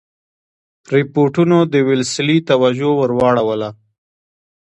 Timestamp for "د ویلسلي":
1.73-2.37